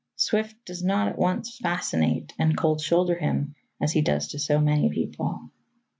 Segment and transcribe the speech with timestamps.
[0.15, 4.59] Swift does not at once fascinate and cold shoulder him as he does to so
[4.59, 5.51] many people.